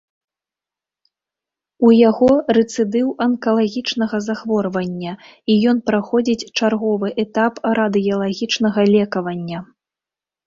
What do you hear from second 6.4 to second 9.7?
чарговы этап радыелагічнага лекавання.